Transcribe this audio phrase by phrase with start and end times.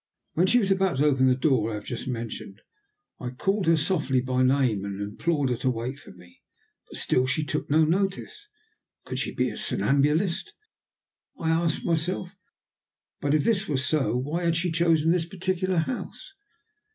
[0.33, 2.63] When she was about to open the door I have just mentioned,
[3.19, 6.41] I called her softly by name, and implored her to wait for me,
[6.89, 8.47] but still she took no notice.
[9.05, 10.53] Could she be a somnambulist?
[11.39, 12.35] I asked myself.
[13.19, 16.33] But if this were so, why had she chosen this particular house?